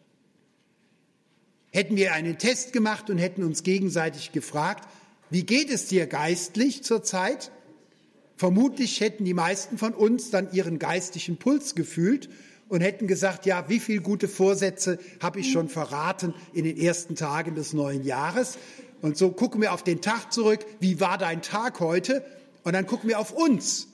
[1.73, 4.89] Hätten wir einen Test gemacht und hätten uns gegenseitig gefragt,
[5.31, 7.51] wie geht es dir geistlich zurzeit?
[8.37, 12.29] Vermutlich hätten die meisten von uns dann ihren geistlichen Puls gefühlt
[12.69, 17.15] und hätten gesagt, ja, wie viele gute Vorsätze habe ich schon verraten in den ersten
[17.15, 18.59] Tagen des neuen Jahres?
[19.03, 22.25] Und so gucken wir auf den Tag zurück, wie war dein Tag heute?
[22.65, 23.89] Und dann gucken wir auf uns.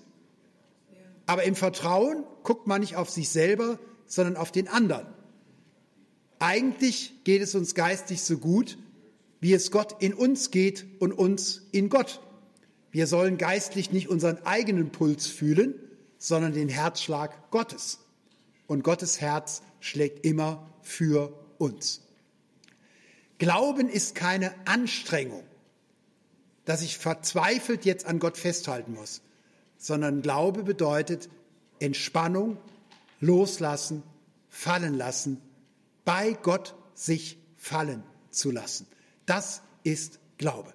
[1.26, 5.06] Aber im Vertrauen guckt man nicht auf sich selber, sondern auf den anderen.
[6.38, 8.78] Eigentlich geht es uns geistig so gut,
[9.40, 12.20] wie es Gott in uns geht und uns in Gott.
[12.90, 15.74] Wir sollen geistlich nicht unseren eigenen Puls fühlen,
[16.18, 18.02] sondern den Herzschlag Gottes.
[18.66, 22.03] Und Gottes Herz schlägt immer für uns.
[23.38, 25.44] Glauben ist keine Anstrengung,
[26.64, 29.22] dass ich verzweifelt jetzt an Gott festhalten muss,
[29.79, 31.29] sondern Glaube bedeutet
[31.81, 32.57] Entspannung,
[33.20, 34.03] loslassen,
[34.48, 35.40] fallen lassen,
[36.05, 38.87] bei Gott sich fallen zu lassen.
[39.27, 40.72] Das ist Glaube.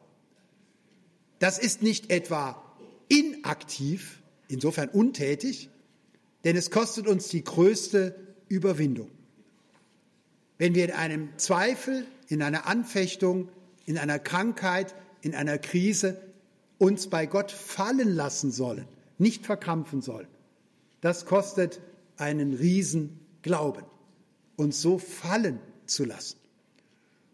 [1.39, 2.62] Das ist nicht etwa
[3.08, 5.69] inaktiv, insofern untätig,
[6.47, 8.15] denn es kostet uns die größte
[8.47, 9.12] Überwindung.
[10.57, 13.49] Wenn wir in einem Zweifel, in einer Anfechtung,
[13.86, 16.21] in einer Krankheit, in einer Krise
[16.77, 20.29] uns bei Gott fallen lassen sollen, nicht verkrampfen sollen,
[21.01, 21.81] das kostet
[22.15, 23.83] einen riesen Glauben,
[24.55, 26.38] uns so fallen zu lassen.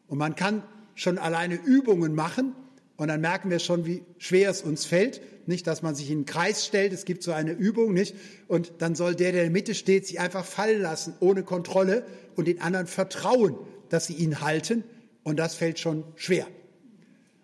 [0.08, 0.64] Und man kann
[0.96, 2.56] schon alleine Übungen machen,
[2.98, 5.22] und dann merken wir schon, wie schwer es uns fällt.
[5.46, 8.16] Nicht, dass man sich in einen Kreis stellt, es gibt so eine Übung, nicht?
[8.48, 12.06] Und dann soll der, der in der Mitte steht, sich einfach fallen lassen, ohne Kontrolle
[12.36, 13.56] und den anderen vertrauen,
[13.90, 14.84] dass sie ihn halten.
[15.24, 16.48] Und das fällt schon schwer.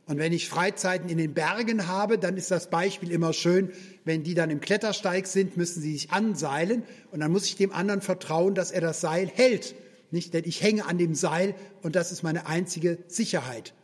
[0.05, 3.69] Und wenn ich Freizeiten in den Bergen habe, dann ist das Beispiel immer schön.
[4.05, 6.81] Wenn die dann im Klettersteig sind, müssen sie sich anseilen.
[7.11, 9.75] Und dann muss ich dem anderen vertrauen, dass er das Seil hält.
[10.09, 13.75] Nicht, denn ich hänge an dem Seil und das ist meine einzige Sicherheit.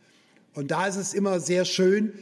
[0.54, 2.12] Und da ist es immer sehr schön,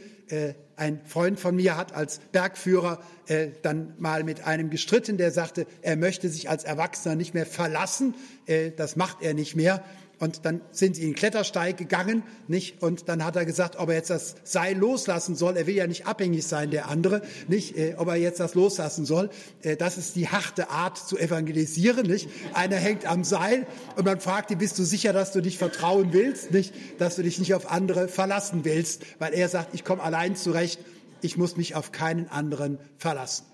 [0.75, 5.67] ein Freund von mir hat als Bergführer äh, dann mal mit einem gestritten, der sagte,
[5.81, 8.15] er möchte sich als Erwachsener nicht mehr verlassen.
[8.45, 9.83] Äh, das macht er nicht mehr.
[10.19, 12.81] Und dann sind sie in den Klettersteig gegangen, nicht?
[12.81, 15.57] Und dann hat er gesagt, ob er jetzt das Seil loslassen soll.
[15.57, 17.77] Er will ja nicht abhängig sein, der andere, nicht?
[17.77, 19.29] Äh, ob er jetzt das loslassen soll.
[19.61, 22.29] Äh, das ist die harte Art zu evangelisieren, nicht?
[22.53, 26.13] Einer hängt am Seil und man fragt ihn, bist du sicher, dass du dich vertrauen
[26.13, 26.73] willst, nicht?
[26.97, 30.79] Dass du dich nicht auf andere verlassen willst, weil er sagt, ich komme allein zurecht.
[31.21, 33.45] Ich muss mich auf keinen anderen verlassen.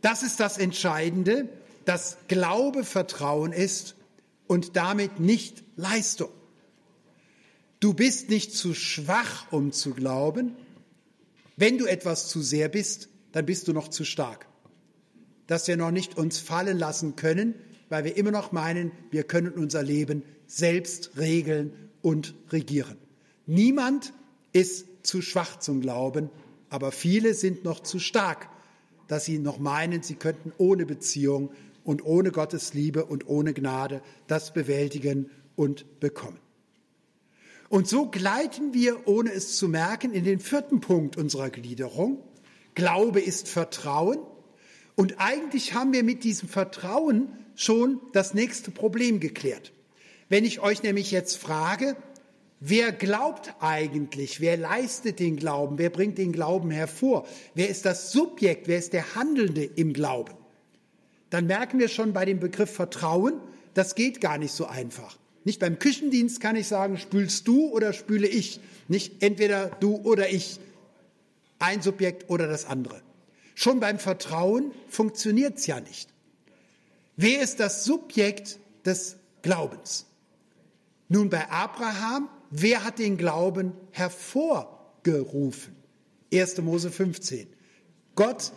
[0.00, 1.48] Das ist das Entscheidende,
[1.84, 3.94] dass Glaube Vertrauen ist
[4.50, 6.30] und damit nicht Leistung.
[7.78, 10.56] Du bist nicht zu schwach, um zu glauben.
[11.56, 14.48] Wenn du etwas zu sehr bist, dann bist du noch zu stark.
[15.46, 17.54] Dass wir noch nicht uns fallen lassen können,
[17.90, 22.96] weil wir immer noch meinen, wir können unser Leben selbst regeln und regieren.
[23.46, 24.12] Niemand
[24.52, 26.28] ist zu schwach zum Glauben,
[26.70, 28.48] aber viele sind noch zu stark,
[29.06, 31.52] dass sie noch meinen, sie könnten ohne Beziehung
[31.84, 36.38] und ohne Gottes Liebe und ohne Gnade das bewältigen und bekommen.
[37.68, 42.18] Und so gleiten wir, ohne es zu merken, in den vierten Punkt unserer Gliederung.
[42.74, 44.18] Glaube ist Vertrauen.
[44.96, 49.72] Und eigentlich haben wir mit diesem Vertrauen schon das nächste Problem geklärt.
[50.28, 51.96] Wenn ich euch nämlich jetzt frage,
[52.58, 58.12] wer glaubt eigentlich, wer leistet den Glauben, wer bringt den Glauben hervor, wer ist das
[58.12, 60.32] Subjekt, wer ist der Handelnde im Glauben,
[61.30, 63.34] dann merken wir schon bei dem Begriff Vertrauen,
[63.74, 65.16] das geht gar nicht so einfach.
[65.44, 68.60] Nicht beim Küchendienst kann ich sagen, spülst du oder spüle ich.
[68.88, 70.60] Nicht entweder du oder ich.
[71.58, 73.00] Ein Subjekt oder das andere.
[73.54, 76.10] Schon beim Vertrauen funktioniert es ja nicht.
[77.16, 80.06] Wer ist das Subjekt des Glaubens?
[81.08, 85.74] Nun bei Abraham, wer hat den Glauben hervorgerufen?
[86.32, 86.58] 1.
[86.58, 87.46] Mose 15.
[88.14, 88.52] Gott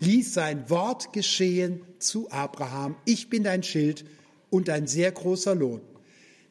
[0.00, 2.96] ließ sein Wort geschehen zu Abraham.
[3.04, 4.04] Ich bin dein Schild
[4.50, 5.80] und ein sehr großer Lohn.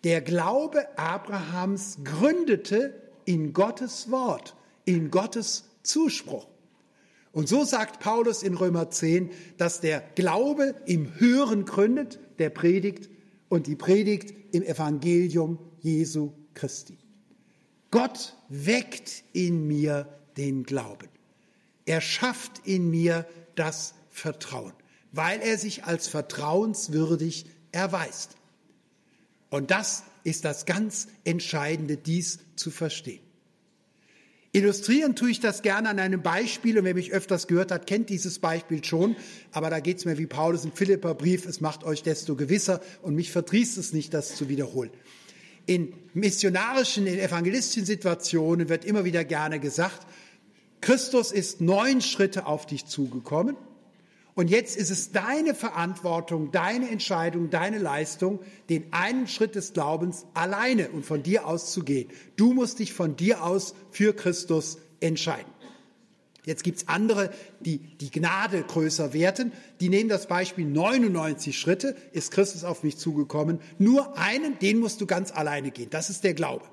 [0.03, 6.47] Der Glaube Abrahams gründete in Gottes Wort, in Gottes Zuspruch.
[7.31, 13.09] Und so sagt Paulus in Römer 10, dass der Glaube im Hören gründet, der Predigt,
[13.49, 16.97] und die Predigt im Evangelium Jesu Christi.
[17.91, 20.07] Gott weckt in mir
[20.37, 21.09] den Glauben.
[21.89, 23.25] Er schafft in mir
[23.55, 24.73] das Vertrauen,
[25.11, 28.35] weil er sich als vertrauenswürdig erweist.
[29.49, 33.21] Und das ist das ganz Entscheidende, dies zu verstehen.
[34.51, 38.11] Illustrieren tue ich das gerne an einem Beispiel und wer mich öfters gehört hat, kennt
[38.11, 39.15] dieses Beispiel schon.
[39.51, 43.15] Aber da geht es mir wie Paulus im Philipperbrief, es macht euch desto gewisser und
[43.15, 44.91] mich verdrießt es nicht, das zu wiederholen.
[45.65, 50.05] In missionarischen, in evangelistischen Situationen wird immer wieder gerne gesagt,
[50.81, 53.57] Christus ist neun Schritte auf dich zugekommen
[54.39, 58.39] und jetzt ist es deine Verantwortung, deine Entscheidung, deine Leistung,
[58.69, 62.09] den einen Schritt des Glaubens alleine und von dir aus zu gehen.
[62.37, 65.51] Du musst dich von dir aus für Christus entscheiden.
[66.45, 69.51] Jetzt gibt's andere, die die Gnade größer werten.
[69.81, 73.59] Die nehmen das Beispiel 99 Schritte, ist Christus auf mich zugekommen.
[73.77, 75.89] Nur einen, den musst du ganz alleine gehen.
[75.89, 76.63] Das ist der Glaube.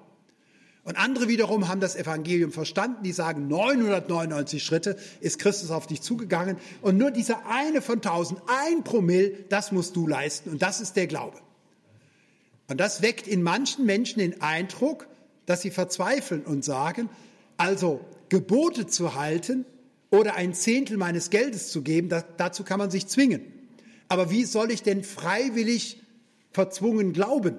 [0.87, 6.01] Und andere wiederum haben das Evangelium verstanden, die sagen, 999 Schritte ist Christus auf dich
[6.01, 10.81] zugegangen und nur dieser eine von 1000, ein Promille, das musst du leisten und das
[10.81, 11.39] ist der Glaube.
[12.69, 15.09] Und das weckt in manchen Menschen den Eindruck,
[15.45, 17.11] dass sie verzweifeln und sagen,
[17.57, 19.65] also Gebote zu halten
[20.11, 23.43] oder ein Zehntel meines Geldes zu geben, das, dazu kann man sich zwingen.
[24.07, 26.01] Aber wie soll ich denn freiwillig
[26.53, 27.59] verzwungen glauben?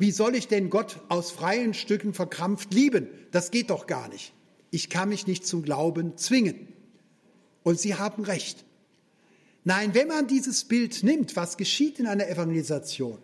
[0.00, 3.08] Wie soll ich denn Gott aus freien Stücken verkrampft lieben?
[3.32, 4.32] Das geht doch gar nicht.
[4.70, 6.68] Ich kann mich nicht zum Glauben zwingen.
[7.64, 8.64] Und Sie haben recht.
[9.62, 13.18] Nein, wenn man dieses Bild nimmt, was geschieht in einer Evangelisation?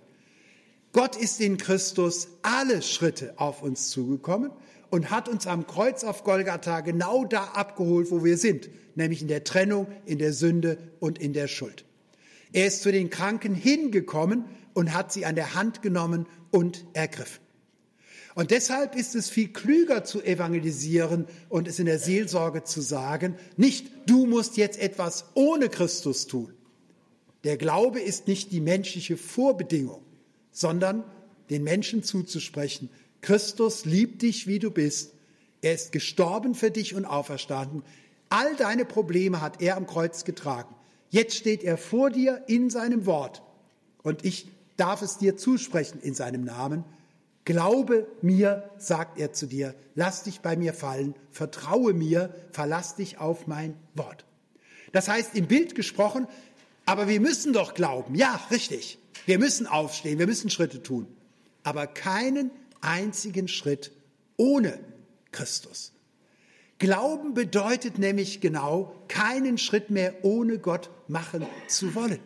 [0.92, 4.50] Gott ist in Christus alle Schritte auf uns zugekommen
[4.90, 9.28] und hat uns am Kreuz auf Golgatha genau da abgeholt, wo wir sind, nämlich in
[9.28, 11.86] der Trennung, in der Sünde und in der Schuld.
[12.52, 16.26] Er ist zu den Kranken hingekommen und hat sie an der Hand genommen
[16.57, 17.45] und ergriffen.
[18.35, 23.37] Und deshalb ist es viel klüger zu evangelisieren und es in der Seelsorge zu sagen,
[23.59, 26.55] nicht du musst jetzt etwas ohne Christus tun.
[27.45, 30.03] Der Glaube ist nicht die menschliche Vorbedingung,
[30.51, 31.05] sondern
[31.51, 32.88] den Menschen zuzusprechen,
[33.21, 35.12] Christus liebt dich, wie du bist.
[35.61, 37.83] Er ist gestorben für dich und auferstanden.
[38.31, 40.75] All deine Probleme hat er am Kreuz getragen.
[41.11, 43.42] Jetzt steht er vor dir in seinem Wort.
[44.03, 46.84] Und ich darf es dir zusprechen in seinem Namen.
[47.44, 53.18] Glaube mir, sagt er zu dir, lass dich bei mir fallen, vertraue mir, verlass dich
[53.18, 54.24] auf mein Wort.
[54.92, 56.26] Das heißt, im Bild gesprochen,
[56.86, 58.14] aber wir müssen doch glauben.
[58.14, 58.98] Ja, richtig.
[59.26, 61.06] Wir müssen aufstehen, wir müssen Schritte tun.
[61.62, 62.50] Aber keinen
[62.81, 63.92] einzigen Schritt
[64.37, 64.79] ohne
[65.33, 65.92] Christus.
[66.79, 72.20] Glauben bedeutet nämlich genau, keinen Schritt mehr ohne Gott machen zu wollen.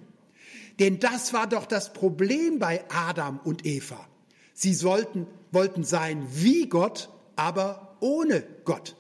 [0.81, 4.09] Denn das war doch das Problem bei Adam und Eva.
[4.55, 8.97] Sie sollten, wollten sein wie Gott, aber ohne Gott.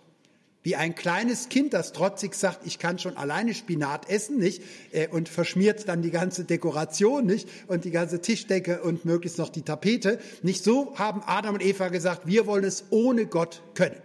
[0.62, 4.62] Wie ein kleines Kind, das trotzig sagt, ich kann schon alleine Spinat essen, nicht?
[4.92, 7.48] Äh, und verschmiert dann die ganze Dekoration, nicht?
[7.66, 10.18] Und die ganze Tischdecke und möglichst noch die Tapete.
[10.42, 13.96] Nicht so haben Adam und Eva gesagt, wir wollen es ohne Gott können.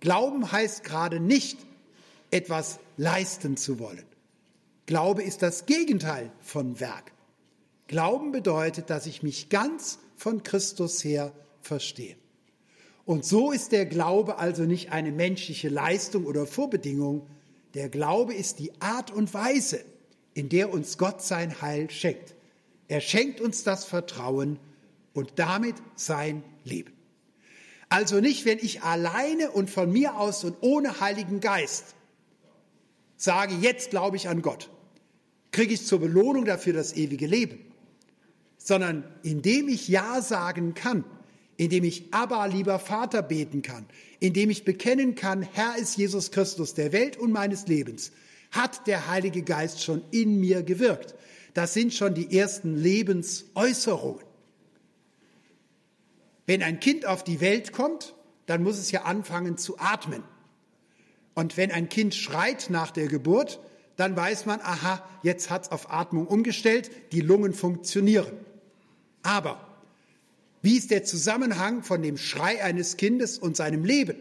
[0.00, 1.58] Glauben heißt gerade nicht,
[2.32, 4.02] etwas leisten zu wollen.
[4.86, 7.12] Glaube ist das Gegenteil von Werk.
[7.86, 12.16] Glauben bedeutet, dass ich mich ganz von Christus her verstehe.
[13.04, 17.26] Und so ist der Glaube also nicht eine menschliche Leistung oder Vorbedingung.
[17.74, 19.84] Der Glaube ist die Art und Weise,
[20.34, 22.34] in der uns Gott sein Heil schenkt.
[22.88, 24.58] Er schenkt uns das Vertrauen
[25.14, 26.92] und damit sein Leben.
[27.88, 31.94] Also nicht, wenn ich alleine und von mir aus und ohne Heiligen Geist
[33.16, 34.70] sage, jetzt glaube ich an Gott,
[35.52, 37.58] kriege ich zur Belohnung dafür das ewige Leben,
[38.58, 41.04] sondern indem ich Ja sagen kann,
[41.56, 43.86] indem ich Abba, lieber Vater, beten kann,
[44.18, 48.12] indem ich bekennen kann, Herr ist Jesus Christus der Welt und meines Lebens,
[48.50, 51.14] hat der Heilige Geist schon in mir gewirkt.
[51.54, 54.24] Das sind schon die ersten Lebensäußerungen.
[56.46, 58.14] Wenn ein Kind auf die Welt kommt,
[58.46, 60.22] dann muss es ja anfangen zu atmen.
[61.34, 63.60] Und wenn ein Kind schreit nach der Geburt,
[63.96, 68.32] dann weiß man, aha, jetzt hat es auf Atmung umgestellt, die Lungen funktionieren.
[69.22, 69.68] Aber
[70.62, 74.16] wie ist der Zusammenhang von dem Schrei eines Kindes und seinem Leben?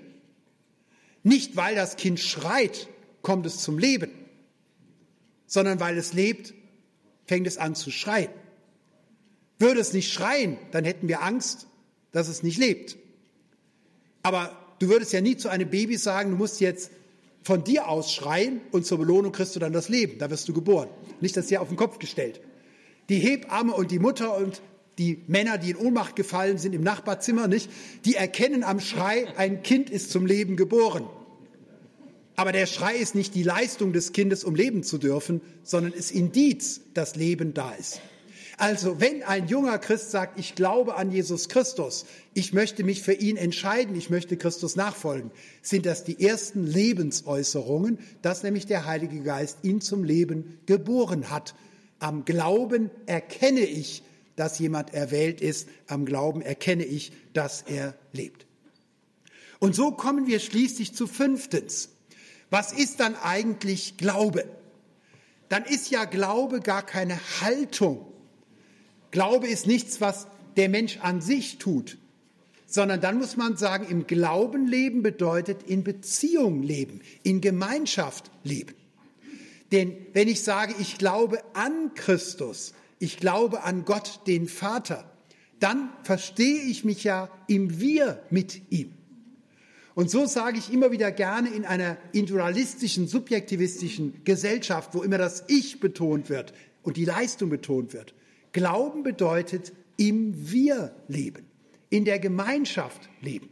[1.24, 2.88] Nicht weil das Kind schreit,
[3.22, 4.09] kommt es zum Leben,
[5.45, 6.53] sondern weil es lebt,
[7.26, 8.32] fängt es an zu schreien.
[9.59, 11.67] Würde es nicht schreien, dann hätten wir Angst,
[12.11, 12.97] dass es nicht lebt.
[14.24, 16.91] Aber du würdest ja nie zu einem Baby sagen, du musst jetzt
[17.43, 20.19] von dir aus schreien und zur Belohnung kriegst du dann das Leben.
[20.19, 20.89] Da wirst du geboren.
[21.19, 22.41] Nicht das dir auf den Kopf gestellt.
[23.09, 24.61] Die Hebamme und die Mutter und
[24.97, 27.69] die Männer, die in Ohnmacht gefallen sind im Nachbarzimmer, nicht,
[28.05, 31.05] die erkennen am Schrei, ein Kind ist zum Leben geboren.
[32.35, 36.11] Aber der Schrei ist nicht die Leistung des Kindes, um leben zu dürfen, sondern ist
[36.11, 38.01] Indiz, dass Leben da ist.
[38.62, 42.05] Also wenn ein junger Christ sagt, ich glaube an Jesus Christus,
[42.36, 45.32] ich möchte mich für ihn entscheiden, ich möchte Christus nachfolgen,
[45.64, 51.55] sind das die ersten Lebensäußerungen, dass nämlich der Heilige Geist ihn zum Leben geboren hat.
[51.97, 54.03] Am Glauben erkenne ich,
[54.36, 55.68] dass jemand erwählt ist.
[55.88, 58.45] Am Glauben erkenne ich, dass er lebt.
[59.57, 61.89] Und so kommen wir schließlich zu fünftens.
[62.51, 64.45] Was ist dann eigentlich Glaube?
[65.49, 68.05] Dann ist ja Glaube gar keine Haltung.
[69.12, 71.97] Glaube ist nichts, was der Mensch an sich tut,
[72.66, 78.76] sondern dann muss man sagen, im Glauben leben bedeutet in Beziehung leben, in Gemeinschaft leben.
[79.72, 85.09] Denn wenn ich sage, ich glaube an Christus, ich glaube an Gott, den Vater,
[85.59, 88.93] dann verstehe ich mich ja im Wir mit ihm.
[89.93, 95.43] Und so sage ich immer wieder gerne in einer individualistischen, subjektivistischen Gesellschaft, wo immer das
[95.47, 98.14] Ich betont wird und die Leistung betont wird.
[98.52, 101.45] Glauben bedeutet im Wir leben,
[101.89, 103.49] in der Gemeinschaft leben.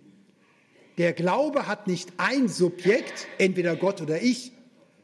[0.97, 4.51] Der Glaube hat nicht ein Subjekt, entweder Gott oder ich,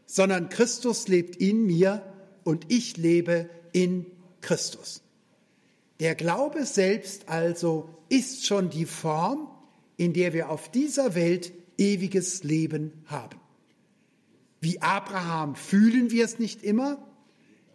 [0.06, 2.02] sondern Christus lebt in mir
[2.44, 4.06] und ich lebe in
[4.42, 5.02] Christus.
[6.00, 9.48] Der Glaube selbst also ist schon die Form,
[9.98, 13.40] in der wir auf dieser Welt ewiges Leben haben.
[14.60, 17.05] Wie Abraham fühlen wir es nicht immer,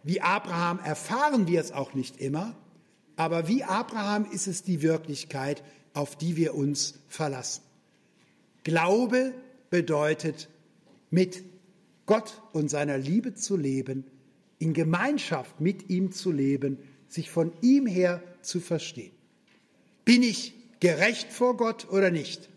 [0.03, 2.57] wie Abraham erfahren wir es auch nicht immer,
[3.16, 7.62] aber wie Abraham ist es die Wirklichkeit, auf die wir uns verlassen.
[8.64, 9.34] Glaube
[9.68, 10.48] bedeutet,
[11.11, 11.42] mit
[12.07, 14.05] Gott und seiner Liebe zu leben
[14.59, 16.78] in Gemeinschaft mit ihm zu leben,
[17.09, 19.12] sich von ihm her zu verstehen.
[20.05, 22.48] Bin ich gerecht vor Gott oder nicht?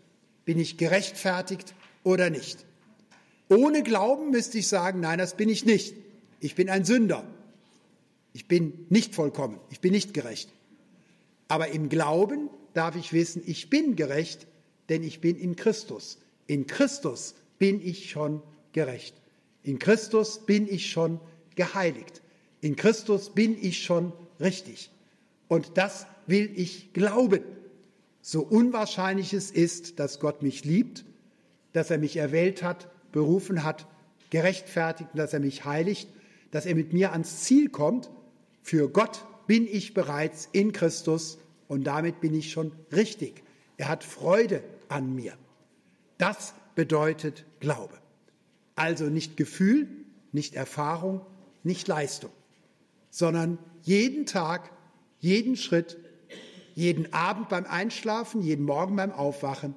[0.44, 1.74] Bin ich gerechtfertigt
[2.04, 2.64] oder nicht?
[3.48, 5.94] Ohne Glauben müsste ich sagen, nein, das bin ich nicht.
[6.40, 7.24] Ich bin ein Sünder.
[8.34, 9.58] Ich bin nicht vollkommen.
[9.70, 10.50] Ich bin nicht gerecht.
[11.48, 14.46] Aber im Glauben darf ich wissen, ich bin gerecht,
[14.90, 16.18] denn ich bin in Christus.
[16.46, 19.14] In Christus bin ich schon gerecht.
[19.62, 21.20] In Christus bin ich schon
[21.54, 22.20] geheiligt.
[22.60, 24.90] In Christus bin ich schon richtig.
[25.48, 27.42] Und das will ich glauben.
[28.20, 31.04] So unwahrscheinlich es ist, dass Gott mich liebt,
[31.72, 33.86] dass er mich erwählt hat, berufen hat,
[34.30, 36.08] gerechtfertigt, dass er mich heiligt,
[36.50, 38.10] dass er mit mir ans Ziel kommt.
[38.64, 41.36] Für Gott bin ich bereits in Christus
[41.68, 43.42] und damit bin ich schon richtig.
[43.76, 45.34] Er hat Freude an mir.
[46.16, 47.92] Das bedeutet Glaube.
[48.74, 49.86] Also nicht Gefühl,
[50.32, 51.20] nicht Erfahrung,
[51.62, 52.30] nicht Leistung,
[53.10, 54.70] sondern jeden Tag,
[55.20, 55.98] jeden Schritt,
[56.74, 59.76] jeden Abend beim Einschlafen, jeden Morgen beim Aufwachen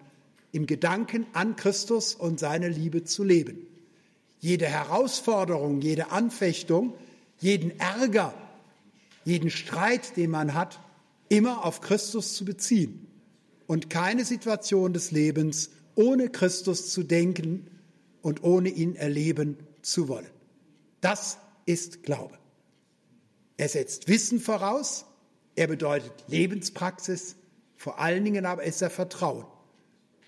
[0.54, 3.68] im Gedanken an Christus und seine Liebe zu leben.
[4.40, 6.94] Jede Herausforderung, jede Anfechtung,
[7.38, 8.34] jeden Ärger,
[9.28, 10.80] jeden Streit, den man hat,
[11.28, 13.08] immer auf Christus zu beziehen
[13.68, 17.70] und keine Situation des Lebens ohne Christus zu denken
[18.22, 20.30] und ohne ihn erleben zu wollen.
[21.02, 22.38] Das ist Glaube.
[23.58, 25.04] Er setzt Wissen voraus,
[25.58, 27.36] er bedeutet Lebenspraxis,
[27.76, 29.46] vor allen Dingen aber ist er Vertrauen.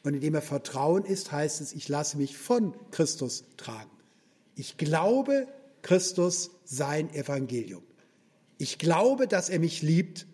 [0.03, 3.91] Und indem er Vertrauen ist, heißt es, ich lasse mich von Christus tragen.
[4.55, 5.47] Ich glaube
[5.83, 7.83] Christus sein Evangelium.
[8.61, 10.27] Ich glaube, dass er mich liebt,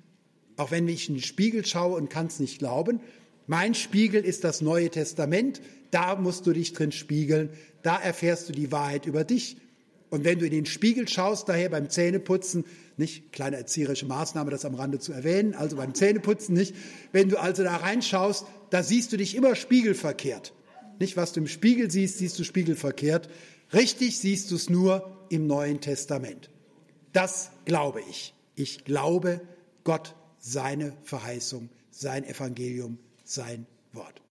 [0.58, 3.00] auch wenn ich in den Spiegel schaue und kann es nicht glauben.
[3.46, 5.62] Mein Spiegel ist das Neue Testament.
[5.92, 7.52] Da musst du dich drin spiegeln.
[7.84, 9.58] Da erfährst du die Wahrheit über dich.
[10.10, 12.66] Und wenn du in den Spiegel schaust, daher beim Zähneputzen,
[12.98, 16.76] nicht kleine erzieherische Maßnahme, das am Rande zu erwähnen, also beim Zähneputzen nicht,
[17.12, 20.54] wenn du also da reinschaust, da siehst du dich immer spiegelverkehrt.
[21.00, 23.30] Nicht, was du im Spiegel siehst, siehst du spiegelverkehrt.
[23.72, 26.50] Richtig siehst du es nur im Neuen Testament.
[27.16, 28.34] Das glaube ich.
[28.56, 29.40] Ich glaube
[29.86, 34.22] Gott, seine Verheißung, sein Evangelium, sein Wort.